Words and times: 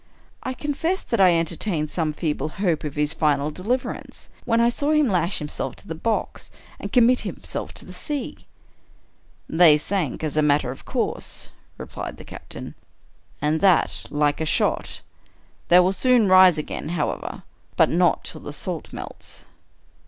I 0.41 0.55
confess 0.55 1.03
that 1.03 1.21
I 1.21 1.37
entertained 1.37 1.91
some 1.91 2.11
feeble 2.11 2.49
hope 2.57 2.83
of 2.83 2.95
his 2.95 3.13
final 3.13 3.51
deliverance, 3.51 4.29
when 4.45 4.59
I 4.59 4.69
saw 4.69 4.89
him 4.93 5.07
lash 5.07 5.37
himself 5.37 5.75
to 5.75 5.87
the 5.87 5.93
box, 5.93 6.49
and 6.79 6.91
commit 6.91 7.19
himself 7.19 7.71
to 7.75 7.85
the 7.85 7.93
sea."" 7.93 8.47
They 9.61 9.77
sank 9.77 10.23
as 10.23 10.35
a 10.35 10.41
matter 10.41 10.71
of 10.71 10.85
course," 10.85 11.51
replied 11.77 12.17
the 12.17 12.25
captain, 12.25 12.73
*' 13.07 13.41
and 13.43 13.61
that 13.61 14.05
like 14.09 14.41
a 14.41 14.43
shot. 14.45 15.01
They 15.67 15.79
will 15.79 15.93
soon 15.93 16.27
rise 16.27 16.57
again, 16.57 16.89
however— 16.89 17.43
but 17.77 17.91
not 17.91 18.23
till 18.23 18.41
the 18.41 18.53
salt 18.53 18.91
melts." 18.91 19.45